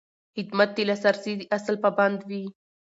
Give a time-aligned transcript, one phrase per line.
[0.35, 2.43] خدمت د لاسرسي د اصل پابند وي.